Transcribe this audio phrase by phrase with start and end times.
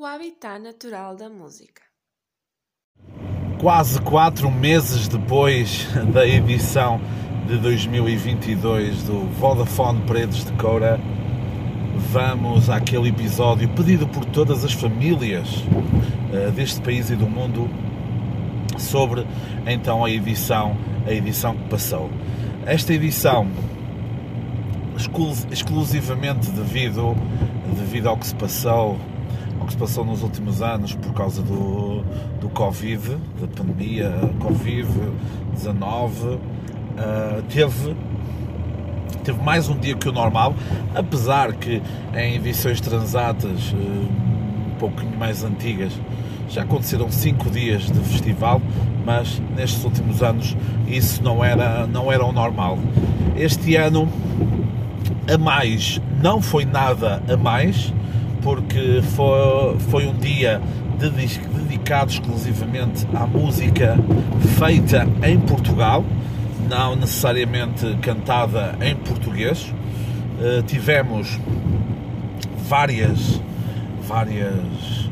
[0.00, 1.82] o habitat natural da música.
[3.60, 6.98] Quase quatro meses depois da edição
[7.46, 10.98] de 2022 do Vodafone Paredes de Coura,
[12.10, 17.68] vamos àquele episódio pedido por todas as famílias uh, deste país e do mundo
[18.78, 19.26] sobre
[19.66, 22.08] então a edição, a edição que passou.
[22.64, 23.46] Esta edição
[25.50, 27.14] exclusivamente devido,
[27.76, 28.98] devido ao que se passou
[29.60, 32.02] ao que se passou nos últimos anos por causa do,
[32.40, 36.38] do Covid, da pandemia Covid-19, uh,
[37.48, 37.94] teve,
[39.22, 40.54] teve mais um dia que o normal,
[40.94, 41.82] apesar que
[42.14, 45.92] em edições transatas uh, um pouquinho mais antigas
[46.48, 48.60] já aconteceram cinco dias de festival,
[49.04, 50.56] mas nestes últimos anos
[50.88, 52.76] isso não era, não era o normal.
[53.36, 54.08] Este ano
[55.32, 57.92] a mais não foi nada a mais,
[58.42, 60.60] porque foi, foi um dia
[60.98, 63.96] dedicado exclusivamente à música
[64.58, 66.04] feita em Portugal,
[66.68, 69.72] não necessariamente cantada em português.
[70.38, 71.38] Uh, tivemos
[72.68, 73.40] várias,
[74.06, 75.10] várias, uh,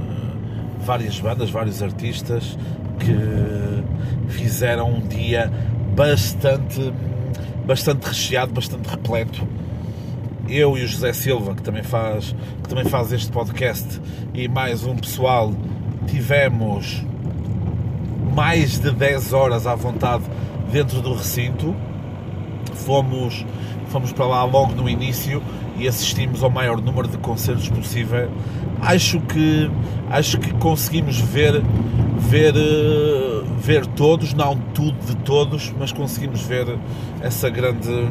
[0.85, 2.57] várias bandas, vários artistas
[2.99, 5.51] que fizeram um dia
[5.95, 6.93] bastante,
[7.67, 9.47] bastante recheado, bastante repleto
[10.49, 14.01] eu e o José Silva, que também faz, que também faz este podcast,
[14.35, 15.53] e mais um pessoal,
[16.07, 17.05] tivemos
[18.35, 20.25] mais de 10 horas à vontade
[20.73, 21.75] dentro do recinto.
[22.73, 23.45] Fomos,
[23.89, 25.43] fomos para lá logo no início
[25.77, 28.31] e assistimos ao maior número de concertos possível.
[28.81, 29.71] Acho que,
[30.11, 31.63] acho que conseguimos ver,
[32.19, 32.55] ver,
[33.59, 36.79] ver todos, não tudo de todos, mas conseguimos ver
[37.21, 38.09] essa grande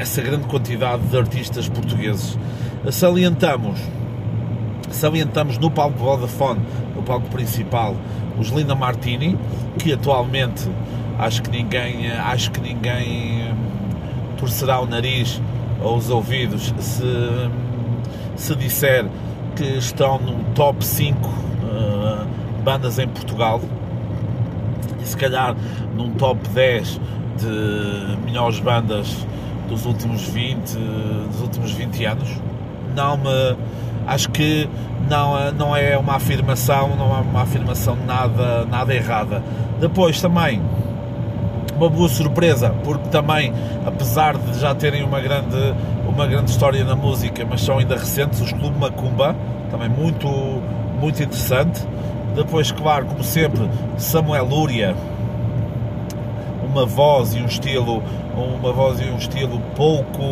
[0.00, 2.38] essa grande quantidade de artistas portugueses.
[2.90, 3.78] Salientamos,
[4.90, 6.60] salientamos no palco Vodafone,
[6.96, 7.94] no palco principal,
[8.38, 9.38] os Lina Martini,
[9.78, 10.66] que atualmente
[11.18, 13.56] acho que ninguém, acho que ninguém hum,
[14.38, 15.40] torcerá o nariz
[15.82, 17.50] ou os ouvidos se,
[18.36, 19.04] se disser
[19.54, 22.26] que estão no top 5 uh,
[22.64, 23.60] bandas em Portugal
[24.98, 25.54] e se calhar
[25.94, 26.98] num top 10
[27.36, 29.26] de melhores bandas
[29.70, 30.76] dos últimos 20,
[31.30, 32.28] dos últimos 20 anos.
[32.94, 33.56] Não me
[34.06, 34.68] acho que
[35.08, 39.42] não, não é uma afirmação, não é uma afirmação nada, nada errada.
[39.80, 40.60] Depois também
[41.76, 43.54] uma boa surpresa, porque também,
[43.86, 45.74] apesar de já terem uma grande,
[46.06, 49.34] uma grande história na música, mas são ainda recentes, os Clube Macumba,
[49.70, 50.28] também muito,
[51.00, 51.80] muito interessante.
[52.34, 53.66] Depois, claro, como sempre,
[53.96, 54.94] Samuel Lúria,
[56.70, 58.00] uma voz e um estilo,
[58.36, 60.22] uma voz e um estilo pouco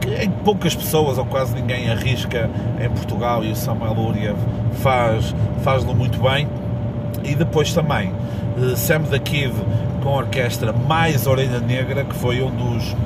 [0.00, 2.50] que poucas pessoas ou quase ninguém arrisca
[2.82, 4.34] em Portugal e o Samuel Luria
[4.80, 6.48] faz faz-lo muito bem.
[7.22, 8.12] E depois também
[8.56, 9.52] eh, Sam the Kid
[10.02, 12.96] com a orquestra mais Orelha Negra que foi um dos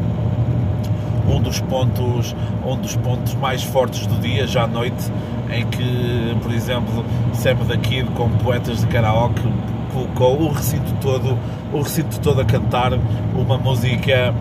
[1.29, 5.11] um dos pontos um dos pontos mais fortes do dia já à noite
[5.51, 9.43] em que por exemplo Sam the Kid com poetas de karaoke
[9.93, 11.39] colocou o recinto todo,
[11.73, 12.93] o recinto todo a cantar
[13.35, 14.35] uma música,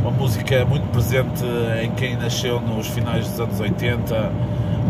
[0.00, 1.44] uma música muito presente
[1.82, 4.32] em quem nasceu nos finais dos anos 80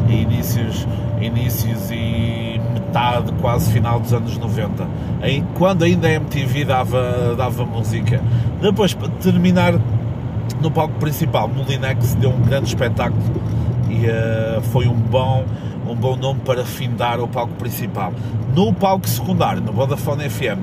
[0.08, 0.86] e inícios,
[1.20, 4.86] inícios e metade, quase final dos anos 90,
[5.22, 8.20] em, quando ainda a MTV dava, dava música.
[8.60, 9.74] Depois, para terminar,
[10.60, 13.22] no palco principal, Molinex deu um grande espetáculo
[13.88, 15.44] e uh, foi um bom,
[15.87, 18.12] um bom nome para findar o palco principal.
[18.54, 20.60] No palco secundário, no Vodafone FM,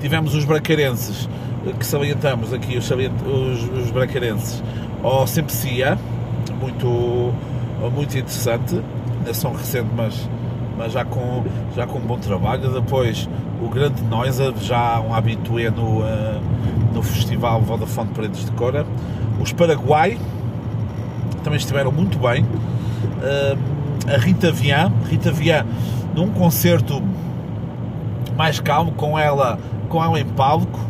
[0.00, 1.28] tivemos os bracarenses,
[1.78, 4.62] que salientamos aqui, os, os, os bracarenses,
[5.02, 5.98] ao Sempecia,
[6.60, 7.32] muito,
[7.94, 8.80] muito interessante,
[9.18, 10.28] ainda são recente, mas,
[10.76, 11.44] mas já, com,
[11.74, 12.72] já com um bom trabalho.
[12.72, 13.28] Depois,
[13.62, 16.40] o Grande Noisa, já um habitué no, uh,
[16.92, 18.86] no Festival Vodafone Paredes de Cora.
[19.40, 20.18] Os Paraguai,
[21.42, 22.42] também estiveram muito bem.
[22.42, 23.77] Uh,
[24.12, 25.66] a Rita Vian, Rita Vian,
[26.14, 27.02] num concerto
[28.36, 29.58] mais calmo, com ela,
[29.88, 30.80] com ela em palco,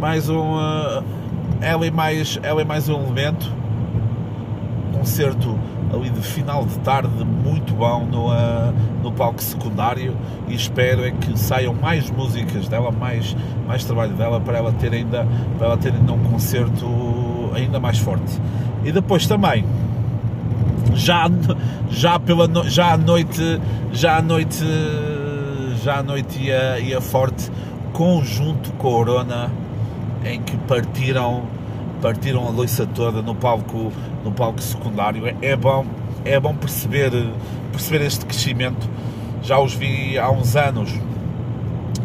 [0.00, 1.04] mais um, uh,
[1.60, 3.52] ela, é mais, ela é mais um elemento.
[4.92, 5.58] Concerto
[5.92, 8.72] ali de final de tarde muito bom no, uh,
[9.02, 10.16] no palco secundário
[10.48, 14.92] e espero é que saiam mais músicas dela, mais, mais trabalho dela para ela ter
[14.92, 15.26] ainda,
[15.58, 16.86] para ela ter ainda um concerto
[17.54, 18.40] ainda mais forte.
[18.84, 19.64] E depois também,
[20.94, 21.30] já,
[21.90, 23.60] já, pela no, já à noite,
[23.92, 24.64] já à noite,
[25.82, 27.50] já à noite ia, ia forte,
[27.92, 29.50] conjunto Corona,
[30.24, 31.42] em que partiram,
[32.00, 33.92] partiram a loiça toda no palco,
[34.24, 35.26] no palco secundário.
[35.26, 35.84] É, é bom,
[36.24, 37.10] é bom perceber,
[37.70, 38.88] perceber este crescimento.
[39.42, 40.92] Já os vi há uns anos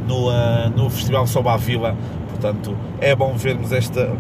[0.08, 1.96] no, uh, no Festival Soba à Vila,
[2.30, 4.12] portanto é bom vermos esta,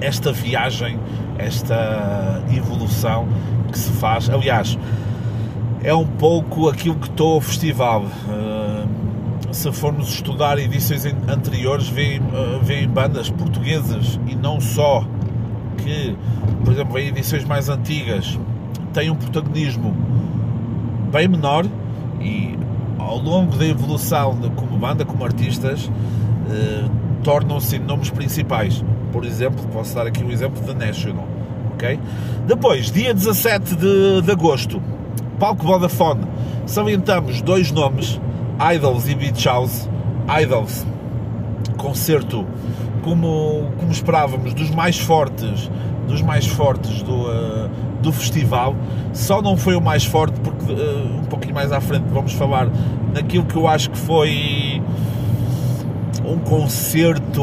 [0.00, 0.98] esta viagem,
[1.42, 3.26] esta evolução
[3.70, 4.30] que se faz.
[4.30, 4.78] Aliás,
[5.82, 8.02] é um pouco aquilo que estou ao festival.
[8.02, 15.04] Uh, se formos estudar edições anteriores, veem, uh, bandas portuguesas e não só
[15.78, 16.16] que,
[16.64, 18.38] por exemplo, em edições mais antigas
[18.92, 19.94] têm um protagonismo
[21.10, 21.66] bem menor
[22.20, 22.56] e
[22.98, 26.90] ao longo da evolução como banda, como artistas, uh,
[27.22, 28.82] tornam-se nomes principais.
[29.12, 31.26] Por exemplo, posso dar aqui um exemplo da National.
[31.74, 31.98] Okay?
[32.46, 34.82] Depois, dia 17 de, de agosto,
[35.38, 36.26] palco Vodafone,
[36.66, 38.20] salientamos dois nomes,
[38.74, 39.88] Idols e Beach House.
[40.40, 40.86] Idols,
[41.76, 42.46] concerto
[43.02, 45.70] como, como esperávamos, dos mais fortes,
[46.06, 47.70] dos mais fortes do, uh,
[48.00, 48.74] do festival.
[49.12, 52.68] Só não foi o mais forte porque uh, um pouquinho mais à frente vamos falar
[53.12, 54.80] naquilo que eu acho que foi
[56.24, 57.42] um concerto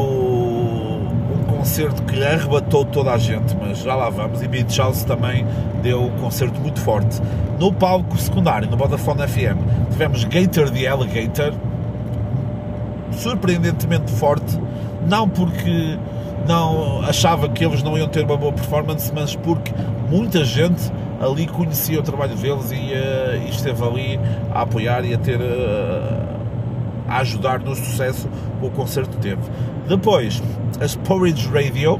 [1.70, 4.42] concerto que arrebatou toda a gente, mas já lá vamos.
[4.42, 5.46] E Beach House também
[5.80, 7.20] deu um concerto muito forte.
[7.60, 9.56] No palco secundário, no Vodafone FM,
[9.92, 11.54] tivemos Gator the Alligator,
[13.12, 14.58] surpreendentemente forte,
[15.08, 15.96] não porque
[16.48, 19.72] não achava que eles não iam ter uma boa performance, mas porque
[20.10, 20.90] muita gente
[21.20, 24.20] ali conhecia o trabalho deles e, uh, e esteve ali
[24.52, 26.30] a apoiar e a ter uh,
[27.06, 28.28] a ajudar no sucesso
[28.58, 29.42] que o concerto teve.
[29.88, 30.42] Depois,
[30.80, 31.98] as Porridge Radio,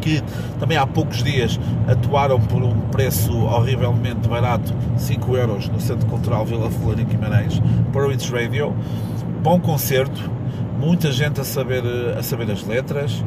[0.00, 0.22] que
[0.58, 6.44] também há poucos dias atuaram por um preço horrivelmente barato, 5 euros no Centro Cultural
[6.44, 7.60] Vila Flor em Guimarães.
[7.92, 8.74] Porridge Radio,
[9.42, 10.30] bom concerto,
[10.78, 11.82] muita gente a saber,
[12.18, 13.22] a saber as letras.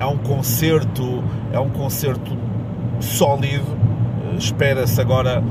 [0.00, 1.22] É um concerto,
[1.52, 2.36] é um concerto
[3.00, 3.76] sólido.
[4.38, 5.42] Espera-se agora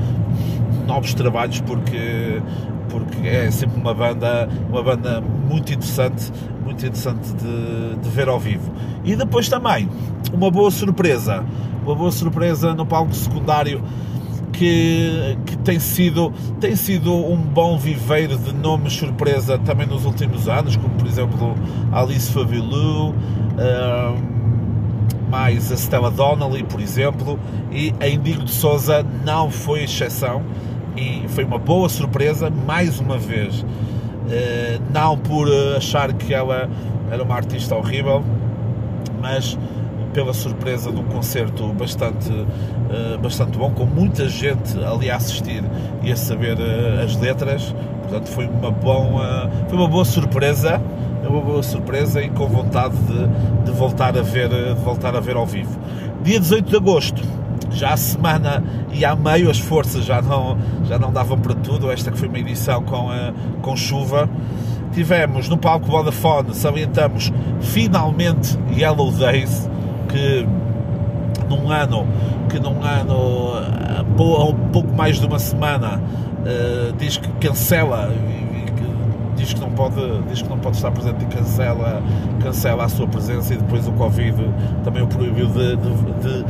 [0.86, 2.40] novos trabalhos porque
[2.88, 6.32] porque é sempre uma banda, uma banda muito interessante,
[6.64, 8.72] muito interessante de, de, ver ao vivo.
[9.04, 9.88] E depois também
[10.32, 11.44] uma boa surpresa,
[11.84, 13.82] uma boa surpresa no palco secundário
[14.52, 20.48] que, que tem, sido, tem sido um bom viveiro de nomes surpresa também nos últimos
[20.48, 21.54] anos, como por exemplo
[21.92, 24.38] Alice Favilou, um,
[25.30, 27.38] mais a Stella Donnelly, por exemplo,
[27.70, 30.42] e a Indigo de Souza não foi exceção
[30.98, 33.60] e foi uma boa surpresa, mais uma vez.
[33.60, 36.68] Uh, não por achar que ela
[37.10, 38.22] era uma artista horrível,
[39.20, 39.56] mas
[40.12, 45.62] pela surpresa de um concerto bastante, uh, bastante bom, com muita gente ali a assistir
[46.02, 46.58] e a saber
[47.02, 47.74] as letras.
[48.02, 49.20] Portanto, foi uma, bom,
[49.68, 50.80] foi uma boa surpresa,
[51.28, 55.36] uma boa surpresa e com vontade de, de, voltar a ver, de voltar a ver
[55.36, 55.78] ao vivo.
[56.22, 57.22] Dia 18 de agosto,
[57.70, 58.62] já a semana
[58.92, 61.90] e a meio as forças já não, já não davam para tudo.
[61.90, 63.32] Esta que foi uma edição com, uh,
[63.62, 64.28] com chuva.
[64.92, 69.68] Tivemos no palco Vodafone, salientamos finalmente Yellow Days,
[70.08, 70.46] que
[71.48, 72.06] num ano,
[72.48, 78.10] que num ano, uh, um pouco mais de uma semana, uh, diz que cancela
[79.38, 79.94] diz que não pode
[80.28, 82.02] diz que não pode estar presente e cancela
[82.42, 84.34] cancela a sua presença e depois o covid
[84.84, 86.44] também o proibiu de, de, de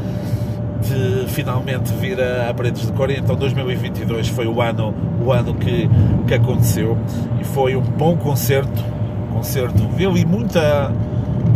[0.88, 3.10] de finalmente vir a, a Paredes de Cor.
[3.10, 5.88] Então 2022 foi o ano, o ano que,
[6.26, 6.96] que aconteceu
[7.40, 8.84] e foi um bom concerto.
[9.32, 10.92] Concerto, viu e muita,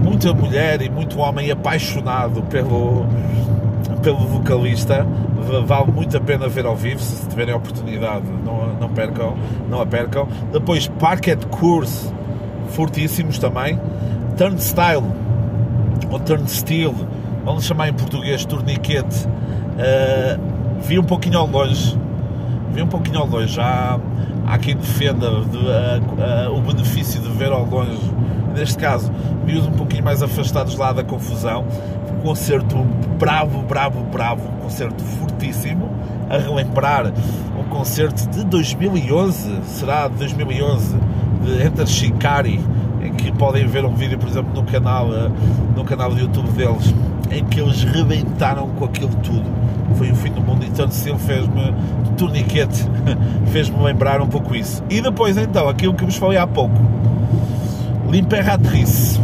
[0.03, 3.07] muita mulher e muito homem apaixonado pelo,
[4.03, 5.07] pelo vocalista.
[5.67, 9.35] Vale muito a pena ver ao vivo, se tiverem a oportunidade, não, não percam,
[9.69, 10.29] não a percam.
[10.53, 12.13] Depois Parquet Course,
[12.69, 13.79] fortíssimos também.
[14.37, 15.03] Turnstile,
[16.11, 16.95] ou Turnstile,
[17.45, 20.41] vamos chamar em português torniquete, uh,
[20.81, 21.99] vi um pouquinho ao longe,
[22.73, 23.99] vi um pouquinho ao longe, já
[24.47, 28.01] há quem defenda de, uh, uh, o benefício de ver ao longe,
[28.55, 29.11] neste caso,
[29.45, 31.65] vi-os um pouquinho mais afastados lá da confusão,
[32.13, 32.77] um concerto
[33.19, 35.91] bravo, bravo, bravo, um concerto fortíssimo,
[36.31, 37.13] a relembrar
[37.59, 40.97] um concerto de 2011, será de 2011,
[41.45, 42.61] de Enter Shikari,
[43.03, 45.09] em que podem ver um vídeo, por exemplo, no canal,
[45.75, 46.95] no canal do YouTube deles,
[47.33, 49.51] em que eles rebentaram com aquilo tudo.
[49.97, 51.73] Foi o fim do mundo e tanto se ele fez-me
[52.05, 52.85] de torniquete,
[53.51, 54.83] fez-me lembrar um pouco isso.
[54.89, 56.77] E depois então, aquilo que vos falei há pouco,
[58.09, 59.19] L'Imperatrice.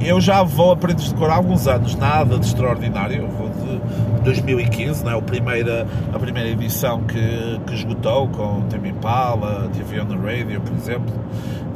[0.00, 3.48] Eu já vou a Paredes de Cor há alguns anos, nada de extraordinário, eu vou
[3.48, 5.18] de 2015, não é?
[5.18, 10.60] a, primeira, a primeira edição que, que esgotou com Tame Impala, TV on the Radio,
[10.60, 11.14] por exemplo,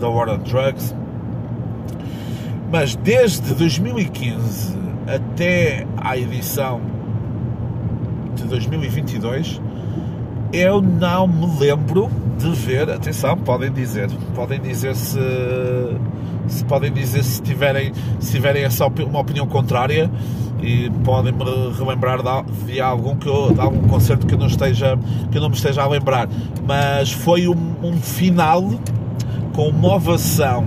[0.01, 0.95] The War on Drugs
[2.71, 6.81] Mas desde 2015 até à edição
[8.35, 9.61] de 2022,
[10.53, 15.19] eu não me lembro de ver, atenção, podem dizer, podem dizer se,
[16.47, 20.11] se podem dizer se tiverem, se tiverem essa uma opinião contrária
[20.61, 21.45] e podem me
[21.79, 22.19] relembrar
[22.67, 24.99] de, algum que eu, de algum concerto que eu não esteja
[25.31, 26.29] que não me esteja a lembrar,
[26.67, 28.63] mas foi um, um final
[29.55, 30.67] com uma ovação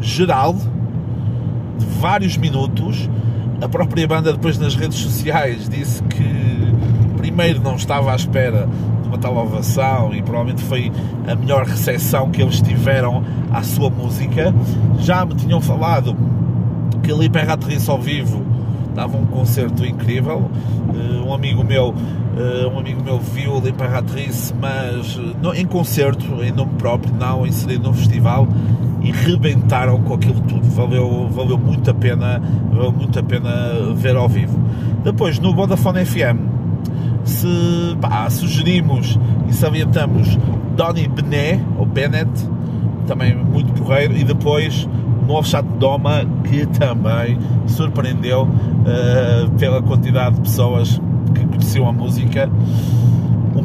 [0.00, 0.54] geral
[2.02, 3.08] vários minutos.
[3.60, 6.24] A própria banda depois nas redes sociais disse que
[7.16, 8.68] primeiro não estava à espera
[9.02, 10.90] de uma tal ovação e provavelmente foi
[11.28, 14.52] a melhor recepção que eles tiveram à sua música.
[14.98, 16.16] Já me tinham falado
[17.04, 18.44] que ali para Aterriço ao vivo
[18.96, 20.50] dava um concerto incrível.
[20.88, 25.66] Uh, um amigo meu, uh, um amigo meu viu ali para Aterriço, mas uh, em
[25.66, 28.48] concerto, em nome próprio, não inserido no festival
[29.02, 30.68] e rebentaram com aquilo tudo.
[30.70, 32.40] Valeu, valeu muito a pena,
[32.72, 33.50] valeu muito a pena
[33.94, 34.58] ver ao vivo.
[35.04, 36.62] Depois no Vodafone FM
[37.24, 39.18] se pá, sugerimos
[39.48, 40.38] e salientamos
[40.76, 42.30] Donny Benet ou Bennett,
[43.06, 44.88] também muito porreiro, e depois
[45.26, 51.00] Novo Chato Doma, que também surpreendeu uh, pela quantidade de pessoas
[51.34, 52.50] que conheciam a música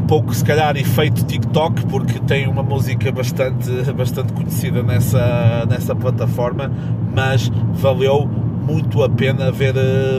[0.07, 6.71] pouco se calhar efeito TikTok porque tem uma música bastante, bastante conhecida nessa, nessa plataforma
[7.13, 8.27] mas valeu
[8.65, 9.73] muito a pena ver,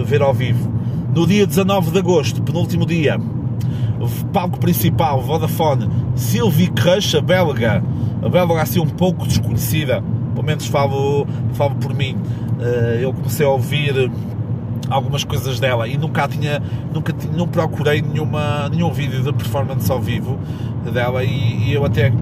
[0.04, 0.72] ver ao vivo.
[1.14, 3.18] No dia 19 de agosto, penúltimo dia
[4.32, 7.82] palco principal, Vodafone Sylvie Crush, a belga
[8.22, 10.02] a belga assim um pouco desconhecida
[10.38, 12.16] pelo menos falo, falo por mim.
[12.60, 14.08] Eh, eu comecei a ouvir
[14.90, 20.00] algumas coisas dela e nunca tinha, nunca não procurei nenhuma, nenhum vídeo de performance ao
[20.00, 20.38] vivo
[20.92, 22.12] dela e, e eu até,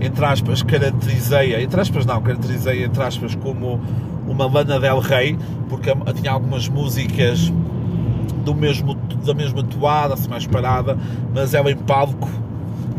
[0.00, 3.80] entre aspas, caracterizei-a, entre aspas não, caracterizei entre aspas como
[4.26, 7.52] uma Lana Del Rey, porque tinha algumas músicas
[8.44, 8.94] do mesmo,
[9.24, 10.96] da mesma toada, assim mais parada,
[11.34, 12.28] mas ela em palco,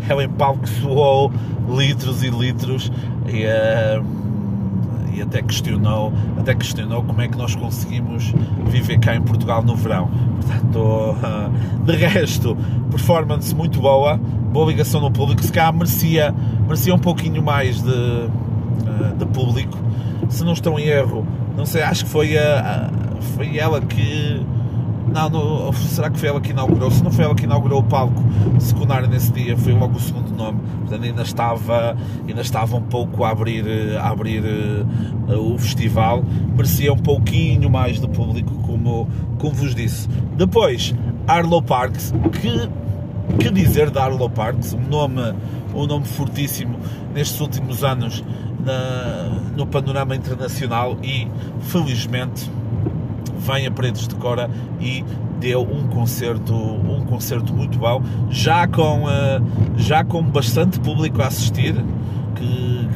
[0.07, 1.31] ela em palco soou
[1.69, 2.91] litros e litros
[3.27, 4.26] e, uh,
[5.17, 8.33] e até questionou, até questionou como é que nós conseguimos
[8.67, 10.09] viver cá em Portugal no verão.
[10.35, 11.15] Portanto,
[11.85, 12.55] de resto,
[12.91, 16.33] performance muito boa, boa ligação no público, se cá merecia,
[16.65, 19.77] merecia um pouquinho mais de, eh, de público.
[20.29, 22.89] Se não estou em erro, não sei, acho que foi, a,
[23.35, 24.45] foi ela que
[25.73, 26.91] será que foi ela que inaugurou?
[26.91, 28.23] Se não foi ela que inaugurou o palco
[28.59, 30.59] secundário nesse dia, foi logo o segundo nome.
[30.81, 31.97] Portanto, ainda estava,
[32.27, 36.23] ainda estava um pouco a abrir, a abrir uh, o festival.
[36.55, 39.07] Merecia um pouquinho mais de público, como,
[39.39, 40.07] como vos disse.
[40.35, 40.93] Depois,
[41.27, 42.69] Arlo Parks, que,
[43.37, 44.73] que dizer de Arlo Parks?
[44.73, 45.33] Um nome,
[45.73, 46.77] um nome fortíssimo
[47.13, 48.23] nestes últimos anos
[48.63, 51.27] na, no panorama internacional e,
[51.61, 52.49] felizmente,
[53.31, 55.03] vem a Paredes de Cora e
[55.39, 59.43] deu um concerto, um concerto muito bom, já com, uh,
[59.77, 61.75] já com bastante público a assistir,
[62.35, 62.87] que,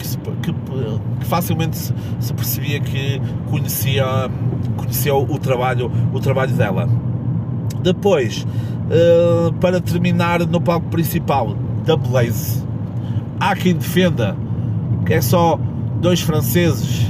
[0.42, 0.54] que,
[1.20, 4.06] que facilmente se, se, percebia que conhecia,
[4.76, 6.90] conhecia o, trabalho, o trabalho dela.
[7.82, 12.64] Depois, uh, para terminar no palco principal, da Blaze,
[13.40, 14.36] há quem defenda
[15.06, 15.60] que é só
[16.00, 17.08] dois franceses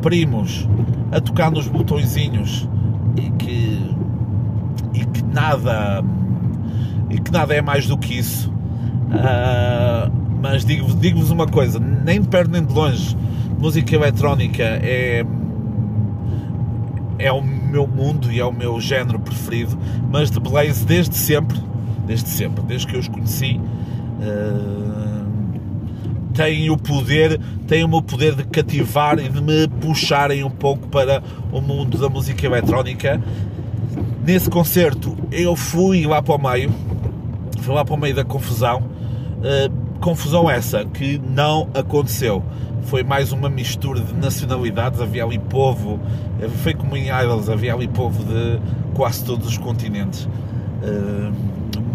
[0.00, 0.68] primos
[1.16, 2.68] a tocar nos botõezinhos
[3.16, 3.94] e que,
[4.92, 6.04] e que nada
[7.08, 8.50] e que nada é mais do que isso.
[8.50, 13.16] Uh, mas digo-vos digo uma coisa, nem de perto nem de longe,
[13.58, 15.24] música eletrónica é
[17.18, 19.78] é o meu mundo e é o meu género preferido,
[20.12, 21.58] mas de Blaze desde sempre,
[22.06, 23.58] desde sempre, desde que eu os conheci,
[24.20, 25.05] uh,
[26.36, 30.86] têm o poder, têm o meu poder de cativar e de me puxarem um pouco
[30.88, 33.20] para o mundo da música eletrónica.
[34.22, 36.70] Nesse concerto eu fui lá para o meio,
[37.60, 38.82] fui lá para o meio da confusão.
[39.38, 42.44] Uh, confusão essa que não aconteceu.
[42.82, 45.98] Foi mais uma mistura de nacionalidades, havia ali povo,
[46.40, 48.60] eh, foi como em Idols, havia ali povo de
[48.94, 50.28] quase todos os continentes.
[50.82, 51.32] Uh,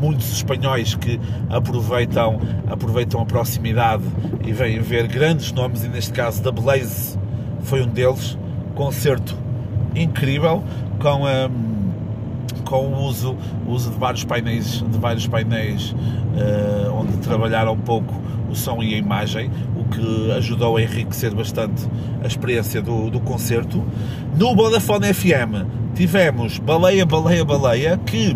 [0.02, 4.04] muitos espanhóis que aproveitam, aproveitam a proximidade
[4.44, 7.18] e vêm ver grandes nomes, e neste caso da Blaze
[7.62, 8.38] foi um deles.
[8.74, 9.38] Concerto
[9.94, 10.64] incrível,
[11.00, 17.74] com, um, com o uso, uso de vários painéis, de vários painéis uh, onde trabalharam
[17.74, 18.14] um pouco
[18.50, 21.88] o som e a imagem, o que ajudou a enriquecer bastante
[22.24, 23.84] a experiência do, do concerto.
[24.38, 25.66] No Vodafone FM
[25.96, 28.36] tivemos Baleia, Baleia, Baleia, que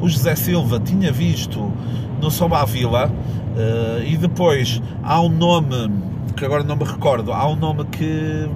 [0.00, 1.72] o José Silva tinha visto
[2.20, 5.90] no Soba Vila uh, e depois há um nome
[6.36, 8.48] que agora não me recordo, há um nome que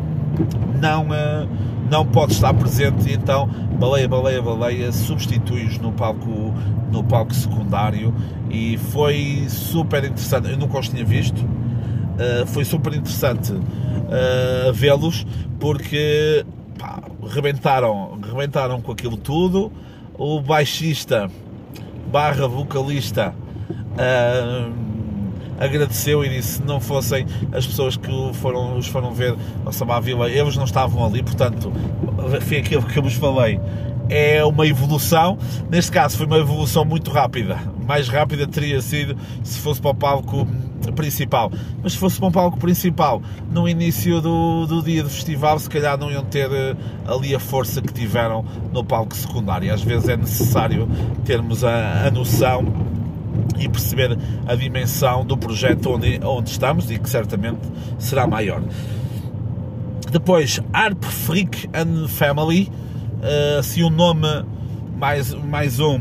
[0.80, 1.48] não, uh,
[1.90, 3.48] não pode estar presente, e então
[3.78, 6.54] Baleia, Baleia, Baleia substitui-os no palco,
[6.90, 8.14] no palco secundário
[8.50, 10.50] e foi super interessante.
[10.50, 13.52] Eu nunca os tinha visto, uh, foi super interessante
[14.72, 15.26] vê-los
[15.58, 16.46] porque
[16.78, 19.72] pá, rebentaram, rebentaram com aquilo tudo.
[20.16, 21.28] O baixista
[22.06, 23.34] barra vocalista
[23.94, 24.72] uh,
[25.58, 30.00] agradeceu e disse se não fossem as pessoas que foram, os foram ver ao Samba
[30.00, 31.72] Vila, eles não estavam ali, portanto,
[32.42, 33.60] foi aquilo que eu vos falei.
[34.08, 35.36] É uma evolução,
[35.68, 37.58] neste caso foi uma evolução muito rápida.
[37.86, 40.46] Mais rápida teria sido se fosse para o palco
[40.92, 41.50] principal.
[41.82, 45.68] Mas se fosse para um palco principal, no início do, do dia do festival, se
[45.68, 46.76] calhar não iam ter uh,
[47.06, 49.72] ali a força que tiveram no palco secundário.
[49.72, 50.88] Às vezes é necessário
[51.24, 52.64] termos a, a noção
[53.58, 57.60] e perceber a dimensão do projeto onde, onde estamos e que certamente
[57.98, 58.62] será maior.
[60.10, 62.70] Depois, Arp Freak and Family,
[63.20, 64.28] uh, assim um nome
[64.96, 66.00] mais, mais um,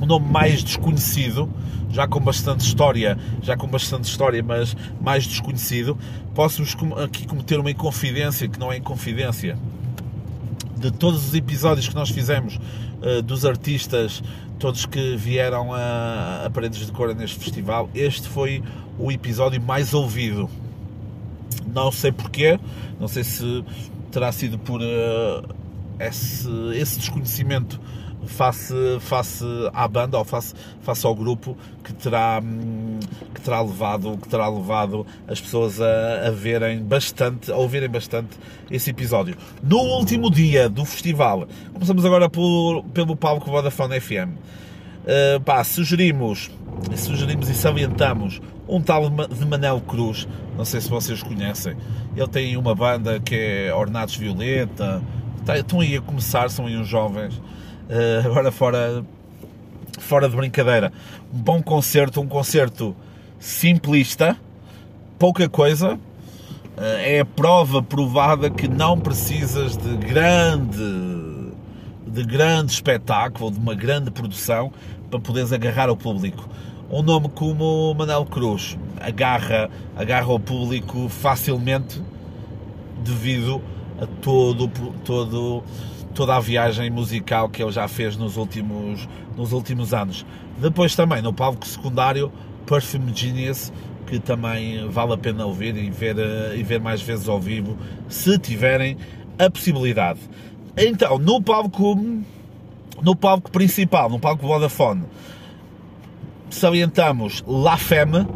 [0.00, 1.48] um nome mais desconhecido,
[1.90, 5.98] já com bastante história, já com bastante história, mas mais desconhecido,
[6.34, 9.58] posso-vos aqui cometer uma inconfidência que não é inconfidência.
[10.76, 14.22] De todos os episódios que nós fizemos uh, dos artistas,
[14.58, 18.62] todos que vieram a, a Paredes de Cora neste festival, este foi
[18.98, 20.48] o episódio mais ouvido.
[21.66, 22.58] Não sei porquê,
[23.00, 23.64] não sei se
[24.10, 25.54] terá sido por uh,
[25.98, 27.80] esse, esse desconhecimento
[28.26, 32.98] face, face à banda ou face, face ao grupo que terá, hum,
[33.34, 38.36] que terá, levado, que terá levado as pessoas a, a verem bastante, a ouvirem bastante
[38.70, 39.36] esse episódio.
[39.62, 44.10] No último dia do festival, começamos agora por, pelo palco Vodafone FM.
[44.10, 44.36] Uh,
[45.06, 46.50] eh, pá, sugerimos,
[46.94, 51.74] sugerimos e salientamos um tal de Manel Cruz, não sei se vocês conhecem.
[52.14, 55.02] Ele tem uma banda que é Ornatos Violeta,
[55.46, 57.40] tá, estão aí a começar, são aí uns jovens
[57.88, 59.02] Uh, agora fora,
[59.98, 60.92] fora de brincadeira,
[61.32, 62.94] um bom concerto, um concerto
[63.40, 64.36] simplista,
[65.18, 65.98] pouca coisa, uh,
[66.76, 71.50] é a prova provada que não precisas de grande,
[72.06, 74.70] de grande espetáculo, de uma grande produção
[75.10, 76.46] para poderes agarrar ao público.
[76.90, 82.02] Um nome como Manel Cruz agarra, agarra o público facilmente
[83.02, 83.62] devido
[83.98, 84.68] a todo,
[85.06, 85.62] todo
[86.18, 90.26] toda a viagem musical que ele já fez nos últimos, nos últimos anos.
[90.58, 92.32] Depois também no palco secundário
[92.66, 93.72] Perfume Genius,
[94.04, 97.78] que também vale a pena ouvir e ver, eh, e ver mais vezes ao vivo,
[98.08, 98.96] se tiverem
[99.38, 100.18] a possibilidade.
[100.76, 101.96] Então, no palco,
[103.00, 105.04] no palco principal, no palco Vodafone,
[106.50, 108.26] salientamos La Femme,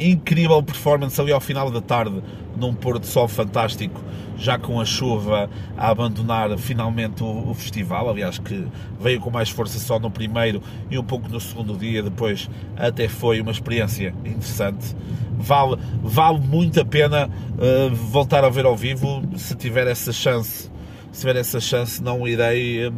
[0.00, 2.20] incrível performance ali ao final da tarde,
[2.56, 4.00] num pôr de sol fantástico,
[4.36, 8.08] já com a chuva a abandonar finalmente o, o, festival.
[8.08, 8.66] Aliás, que
[9.00, 12.02] veio com mais força só no primeiro e um pouco no segundo dia.
[12.02, 14.94] Depois, até foi uma experiência interessante.
[15.36, 20.70] Vale, vale muito a pena uh, voltar a ver ao vivo se tiver essa chance.
[21.12, 22.92] Se tiver essa chance, não irei, um,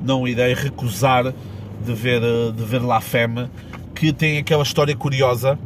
[0.00, 1.32] não irei recusar
[1.84, 3.48] de ver, uh, de ver La Femme,
[3.94, 5.58] que tem aquela história curiosa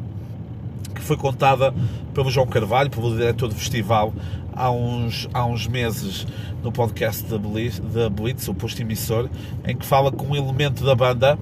[1.04, 1.72] que foi contada
[2.14, 4.12] pelo João Carvalho, pelo diretor do festival,
[4.54, 6.26] há uns, há uns meses
[6.62, 9.28] no podcast da Blitz, da Blitz, o posto emissor,
[9.66, 11.38] em que fala com um elemento da banda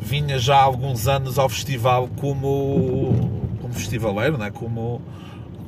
[0.00, 3.12] vinha já há alguns anos ao festival como,
[3.60, 4.50] como festivaleiro, né?
[4.50, 5.02] como,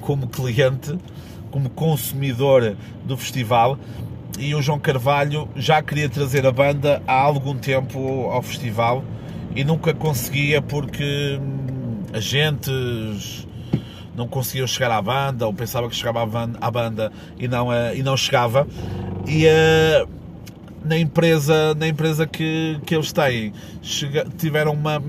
[0.00, 0.96] como cliente,
[1.50, 3.76] como consumidor do festival.
[4.38, 9.04] E o João Carvalho já queria trazer a banda há algum tempo ao festival
[9.54, 11.38] e nunca conseguia porque
[12.12, 13.46] agentes,
[14.14, 16.22] não conseguiam chegar à banda, ou pensava que chegava
[16.60, 18.66] à banda e não, eh, e não chegava.
[19.26, 20.08] E uh,
[20.84, 25.02] na empresa, na empresa que, que eles têm, chega, tiveram, uma,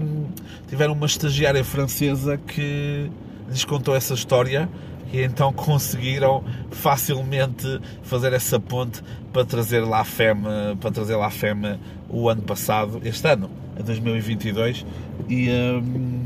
[0.67, 3.09] tiveram uma estagiária francesa que
[3.49, 4.69] lhes contou essa história
[5.11, 10.37] e então conseguiram facilmente fazer essa ponte para trazer lá a FEM,
[10.79, 14.85] para trazer lá a FEM o ano passado, este ano, em 2022,
[15.27, 16.22] e um,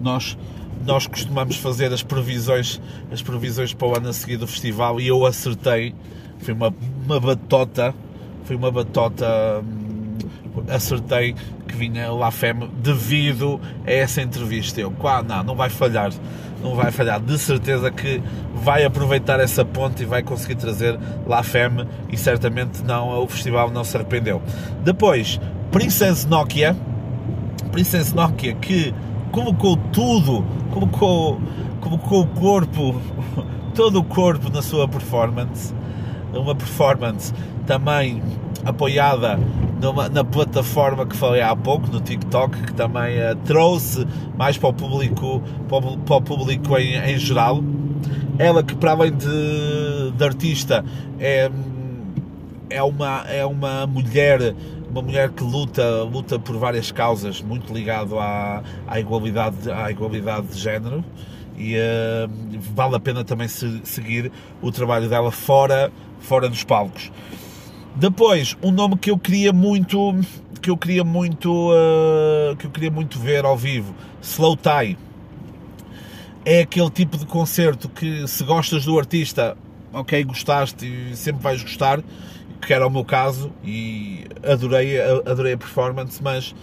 [0.00, 0.36] nós
[0.84, 2.80] nós costumamos fazer as previsões,
[3.10, 5.94] as previsões para o ano a seguir do festival e eu acertei.
[6.38, 6.72] Foi uma,
[7.04, 7.94] uma batota,
[8.44, 10.16] foi uma batota, hum,
[10.68, 11.34] acertei
[11.66, 14.80] que vinha lá FEM devido a essa entrevista.
[14.80, 16.12] Eu, quá, não, não vai falhar,
[16.62, 17.20] não vai falhar.
[17.20, 18.22] De certeza que
[18.54, 23.70] vai aproveitar essa ponte e vai conseguir trazer lá FEM e certamente não, o festival
[23.70, 24.40] não se arrependeu.
[24.84, 25.40] Depois,
[25.72, 26.76] Princess Nokia,
[27.72, 28.94] Princess Nokia que
[29.28, 31.40] colocou tudo, colocou,
[31.80, 33.00] colocou o corpo
[33.74, 35.74] todo o corpo na sua performance,
[36.32, 37.32] uma performance
[37.66, 38.22] também
[38.64, 39.38] apoiada
[39.80, 44.68] numa, na plataforma que falei há pouco, no TikTok, que também uh, trouxe mais para
[44.68, 47.62] o público, para o, para o público em, em, geral.
[48.38, 50.84] Ela que para além de, de artista
[51.18, 51.50] é,
[52.70, 54.54] é, uma, é uma mulher
[54.90, 60.48] uma mulher que luta, luta por várias causas, muito ligado à, à, igualdade, à igualdade
[60.48, 61.04] de género
[61.56, 62.30] e uh,
[62.74, 64.30] vale a pena também se, seguir
[64.62, 67.10] o trabalho dela fora, fora dos palcos.
[67.96, 70.14] Depois, um nome que eu queria muito,
[70.62, 74.96] que eu queria muito, uh, que eu queria muito ver ao vivo, Slow Tie.
[76.44, 79.56] É aquele tipo de concerto que se gostas do artista,
[79.92, 82.00] ok, gostaste e sempre vais gostar,
[82.60, 86.54] que era o meu caso e adorei, adorei a performance, mas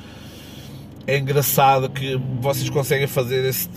[1.08, 3.70] é engraçado que vocês conseguem fazer esse,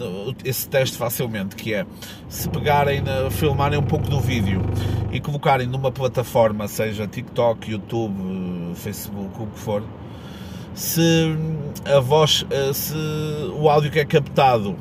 [0.45, 1.85] esse teste facilmente, que é
[2.29, 4.63] se pegarem, filmarem um pouco do vídeo
[5.13, 9.83] e colocarem numa plataforma, seja TikTok, YouTube, Facebook, o que for,
[10.75, 11.37] se
[11.85, 12.95] a voz, se
[13.55, 14.77] o áudio que é captado,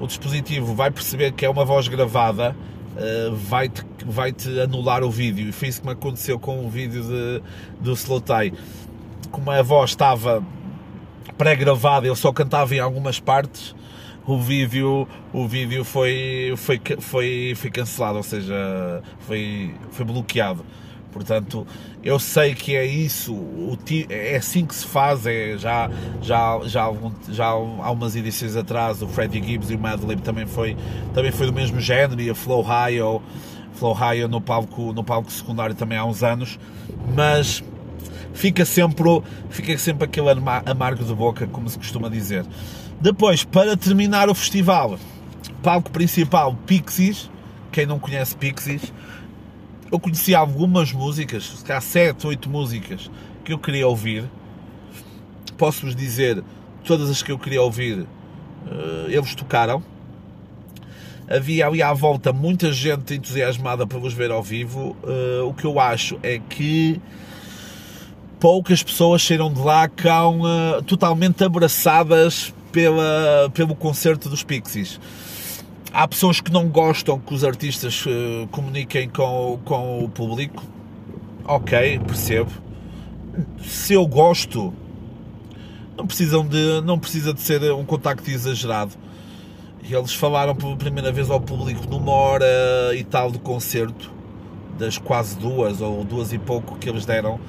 [0.00, 2.56] o dispositivo vai perceber que é uma voz gravada,
[3.34, 5.48] vai-te vai -te anular o vídeo.
[5.48, 7.42] E foi isso que me aconteceu com o vídeo de,
[7.80, 8.52] do Slow Tie.
[9.30, 10.42] Como a voz estava
[11.36, 13.74] pré-gravado, ele só cantava em algumas partes,
[14.26, 20.64] o vídeo, o vídeo foi, foi, foi, foi cancelado, ou seja, foi, foi bloqueado.
[21.16, 21.66] Portanto,
[22.04, 23.34] eu sei que é isso,
[24.10, 25.24] é assim que se faz.
[25.24, 26.92] É, já, já, já,
[27.30, 30.76] já há umas edições atrás, o Freddie Gibbs e o Madlib também foi,
[31.14, 32.98] também foi do mesmo género, e a Flow High,
[33.72, 36.58] Flow High no palco, no palco secundário também há uns anos,
[37.14, 37.64] mas
[38.34, 40.28] fica sempre, fica sempre aquele
[40.66, 42.44] amargo de boca, como se costuma dizer.
[43.00, 44.98] Depois, para terminar o festival,
[45.62, 47.30] palco principal Pixies.
[47.72, 48.92] Quem não conhece Pixies,
[49.90, 53.10] eu conheci algumas músicas, se calhar 7, 8 músicas
[53.44, 54.24] que eu queria ouvir.
[55.56, 56.42] Posso-vos dizer,
[56.84, 58.06] todas as que eu queria ouvir,
[58.66, 59.82] eh, eles tocaram.
[61.28, 64.96] Havia ali à volta muita gente entusiasmada para vos ver ao vivo.
[65.04, 67.00] Eh, o que eu acho é que
[68.38, 75.00] poucas pessoas saíram de lá com, uh, totalmente abraçadas pela, pelo concerto dos Pixies.
[75.92, 80.62] Há pessoas que não gostam que os artistas uh, comuniquem com, com o público.
[81.44, 82.50] Ok, percebo.
[83.62, 84.72] Se eu gosto,
[85.96, 88.92] não, precisam de, não precisa de ser um contacto exagerado.
[89.88, 92.46] E eles falaram pela primeira vez ao público numa hora
[92.94, 94.12] e tal de concerto,
[94.78, 97.40] das quase duas ou duas e pouco que eles deram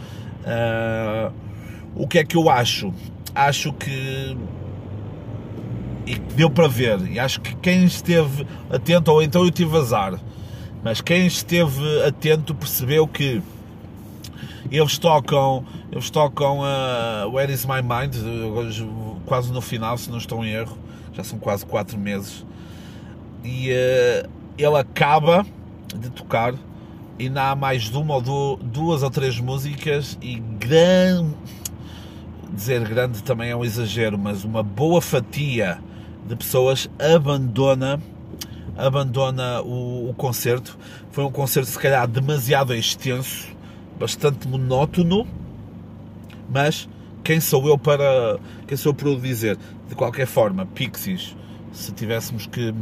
[0.47, 1.33] Uh,
[1.93, 2.93] o que é que eu acho?
[3.35, 4.37] Acho que
[6.07, 10.17] e deu para ver, e acho que quem esteve atento, ou então eu tive azar,
[10.81, 13.41] mas quem esteve atento percebeu que
[14.71, 18.15] eles tocam, eles tocam uh, Where is My Mind,
[19.25, 20.77] quase no final, se não estou em erro,
[21.11, 22.45] já são quase 4 meses,
[23.43, 25.45] e uh, ele acaba
[25.93, 26.53] de tocar
[27.19, 31.35] e ainda há mais de uma ou duas ou três músicas e grande
[32.53, 35.79] dizer grande também é um exagero, mas uma boa fatia
[36.27, 37.99] de pessoas abandona
[38.77, 40.77] abandona o, o concerto.
[41.11, 43.47] Foi um concerto se calhar demasiado extenso,
[43.99, 45.27] bastante monótono,
[46.49, 46.87] mas
[47.23, 49.57] quem sou eu para quem sou para o dizer?
[49.89, 51.35] De qualquer forma, Pixies,
[51.71, 52.73] se tivéssemos que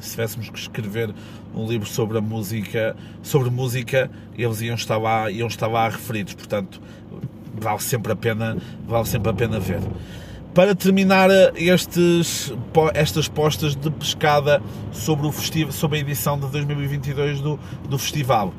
[0.00, 1.12] se tivéssemos que escrever
[1.54, 6.34] um livro sobre a música, sobre música, eles iam estar lá, iam estar lá referidos,
[6.34, 6.80] portanto,
[7.54, 9.80] vale sempre a pena, vale sempre a pena ver.
[10.58, 12.52] Para terminar estes,
[12.92, 15.32] estas postas de pescada sobre, o
[15.70, 18.52] sobre a edição de 2022 do, do festival.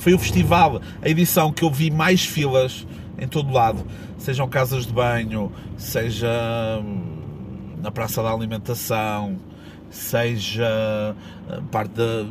[0.00, 2.84] Foi o festival, a edição que eu vi mais filas
[3.16, 3.86] em todo lado,
[4.18, 9.36] sejam casas de banho, seja hum, na Praça da Alimentação,
[9.90, 11.14] seja
[11.48, 12.26] eh, parte da,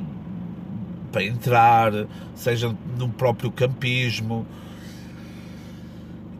[1.10, 1.94] para entrar,
[2.36, 4.46] seja no próprio campismo.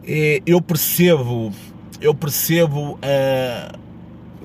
[0.06, 1.54] E eu percebo,
[2.00, 3.78] eu percebo uh,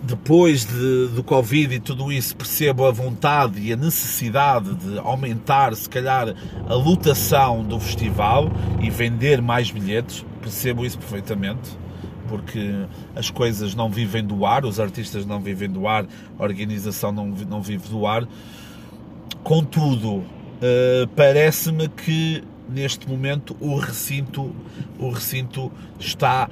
[0.02, 5.74] depois de, do Covid e tudo isso, percebo a vontade e a necessidade de aumentar,
[5.76, 6.34] se calhar,
[6.68, 10.26] a lotação do festival e vender mais bilhetes.
[10.42, 11.84] Percebo isso perfeitamente
[12.28, 12.86] porque
[13.16, 16.06] as coisas não vivem do ar, os artistas não vivem do ar,
[16.40, 18.28] a organização não, não vive do ar.
[19.44, 20.26] Contudo, uh,
[21.16, 24.56] parece-me que neste momento o recinto,
[24.98, 26.50] o recinto está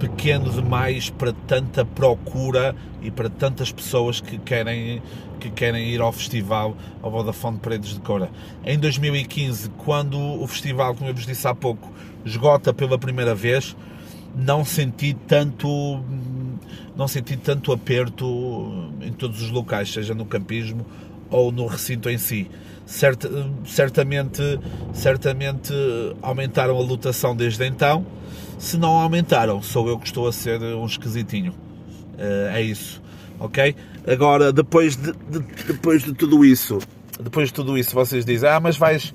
[0.00, 5.02] pequeno demais para tanta procura e para tantas pessoas que querem,
[5.38, 8.30] que querem ir ao festival, ao Vodafone Paredes de Cora.
[8.64, 11.92] Em 2015, quando o festival, como eu vos disse há pouco,
[12.24, 13.76] esgota pela primeira vez,
[14.34, 16.02] não senti tanto
[16.96, 20.84] não senti tanto aperto em todos os locais, seja no campismo
[21.30, 22.50] ou no recinto em si.
[22.86, 23.24] Cert,
[23.64, 24.58] certamente,
[24.92, 25.72] certamente
[26.20, 28.04] aumentaram a lotação desde então.
[28.58, 31.52] Se não aumentaram, sou eu que estou a ser um esquisitinho.
[31.52, 33.00] Uh, é isso,
[33.38, 33.74] ok?
[34.06, 36.78] Agora, depois de, de, depois de tudo isso,
[37.18, 39.14] depois de tudo isso, vocês dizem, ah, mas vais,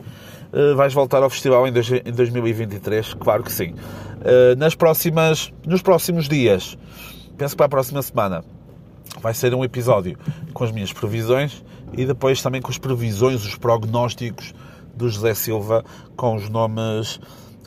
[0.51, 3.13] uh, vais voltar ao festival em, dois, em 2023?
[3.15, 3.73] Claro que sim.
[3.73, 6.75] Uh, nas próximas, nos próximos dias,
[7.37, 8.43] penso que para a próxima semana,
[9.21, 10.17] vai ser um episódio
[10.53, 14.53] com as minhas previsões e depois também com as previsões, os prognósticos
[14.95, 15.83] do José Silva
[16.15, 17.19] com os nomes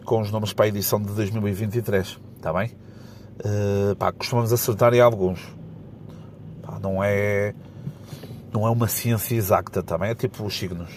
[0.05, 2.75] com os nomes para a edição de 2023, está bem?
[3.41, 5.39] Uh, pá, costumamos acertar em alguns.
[6.63, 7.55] Pá, não é
[8.51, 10.91] não é uma ciência exata, também tá é tipo os signos.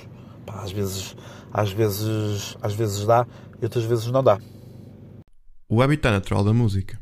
[0.45, 1.15] Pá, às vezes
[1.51, 3.27] às vezes às vezes dá
[3.61, 4.39] e outras vezes não dá.
[5.67, 7.00] O habitat natural da música.